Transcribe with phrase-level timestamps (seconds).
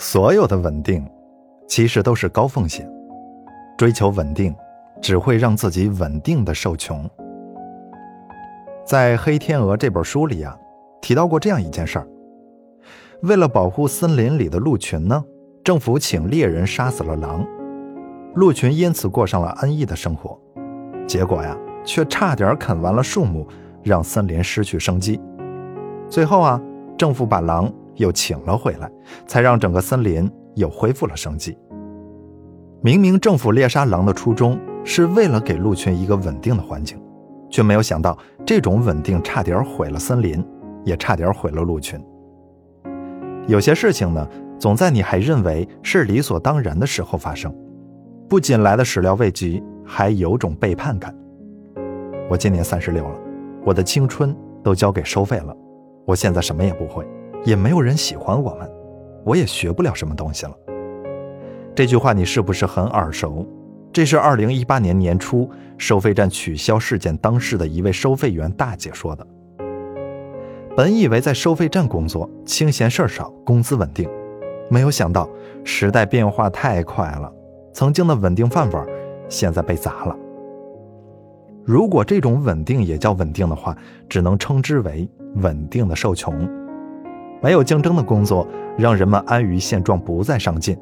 [0.00, 1.04] 所有的稳定，
[1.66, 2.88] 其实都是高风险。
[3.76, 4.54] 追求稳定，
[5.02, 7.04] 只会让自己稳定的受穷。
[8.84, 10.56] 在《黑天鹅》这本书里啊，
[11.02, 12.06] 提到过这样一件事儿：
[13.22, 15.24] 为了保护森林里的鹿群呢，
[15.64, 17.44] 政府请猎人杀死了狼，
[18.34, 20.38] 鹿群因此过上了安逸的生活。
[21.08, 23.44] 结果呀，却差点啃完了树木，
[23.82, 25.20] 让森林失去生机。
[26.08, 26.62] 最后啊，
[26.96, 27.68] 政府把狼。
[27.98, 28.90] 又请了回来，
[29.26, 31.56] 才让整个森林又恢复了生机。
[32.80, 36.96] 明明政府猎杀狼的初衷是为了给鹿群一个稳定的环境，
[37.50, 40.42] 却没有想到这种稳定差点毁了森林，
[40.84, 42.00] 也差点毁了鹿群。
[43.48, 44.26] 有些事情呢，
[44.58, 47.52] 总在你还认为是理所当然的时候发生，
[48.28, 51.14] 不仅来的始料未及，还有种背叛感。
[52.30, 53.18] 我今年三十六了，
[53.64, 55.56] 我的青春都交给收费了，
[56.06, 57.04] 我现在什么也不会。
[57.44, 58.70] 也没有人喜欢我们，
[59.24, 60.52] 我也学不了什么东西了。
[61.74, 63.46] 这句话你是不是很耳熟？
[63.92, 69.26] 这是二零一八年年初收费站取消事件当事的一位收费员大姐说的。
[70.76, 74.08] 本以为在收费站工作清闲事儿少，工资稳定，
[74.70, 75.28] 没有想到
[75.64, 77.32] 时代变化太快了，
[77.72, 78.86] 曾经的稳定饭碗
[79.28, 80.16] 现在被砸了。
[81.64, 83.76] 如果这种稳定也叫稳定的话，
[84.08, 86.48] 只能称之为稳定的受穷。
[87.40, 90.76] 没有竞争的工作，让人们安于现状，不再上进，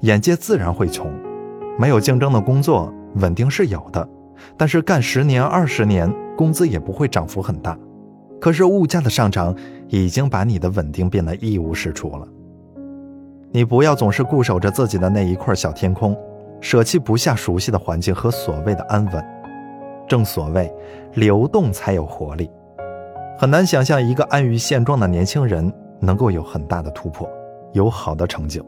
[0.00, 1.12] 眼界自然会穷。
[1.78, 4.06] 没有竞争的工作，稳定是有的，
[4.56, 7.78] 但是干十年、二十年，工资也不会涨幅很大。
[8.40, 9.54] 可是物价的上涨，
[9.88, 12.26] 已经把你的稳定变得一无是处了。
[13.52, 16.16] 你不要总是固守着自己的那一块小天空，
[16.60, 19.24] 舍弃不下熟悉的环境和所谓的安稳。
[20.08, 20.72] 正所谓，
[21.14, 22.50] 流动才有活力。
[23.38, 25.72] 很难想象一个安于现状的年轻人。
[26.00, 27.28] 能够有很大的突破，
[27.72, 28.64] 有好的成就。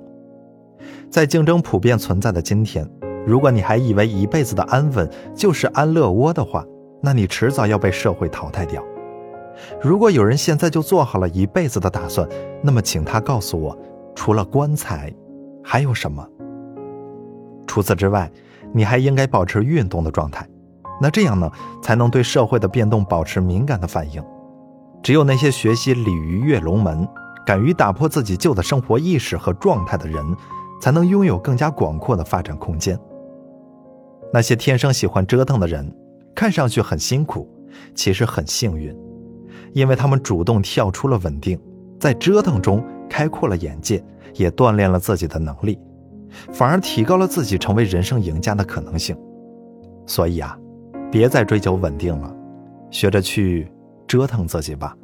[1.11, 2.89] 在竞争普遍存在的今天，
[3.27, 6.64] 如果你还以为一辈子的安稳就是安乐窝的话，
[7.02, 8.83] 那你迟早要被社会淘汰掉。
[9.80, 12.27] 如果有人现在就做好了一辈子的打算，
[12.62, 13.77] 那么请他告诉我，
[14.14, 15.12] 除了棺材，
[15.62, 16.27] 还有什么？
[17.67, 18.30] 除此之外，
[18.73, 20.46] 你还应该保持运动的状态。
[21.01, 21.51] 那这样呢，
[21.83, 24.23] 才能对社会的变动保持敏感的反应。
[25.02, 27.06] 只有那些学习鲤鱼跃龙门。
[27.45, 30.25] 敢于打破自己旧的生活意识和状态的人，
[30.80, 32.98] 才能拥有更加广阔的发展空间。
[34.33, 35.92] 那些天生喜欢折腾的人，
[36.35, 37.48] 看上去很辛苦，
[37.95, 38.97] 其实很幸运，
[39.73, 41.61] 因为他们主动跳出了稳定，
[42.01, 44.03] 在折腾中开阔了眼界，
[44.35, 45.79] 也锻炼了自己的能力，
[46.53, 49.17] 反而提高了自己成为人生赢家的可能性。
[50.07, 50.59] 所以啊，
[51.11, 52.35] 别再追求稳定了，
[52.91, 53.70] 学着去
[54.07, 54.97] 折腾自己吧。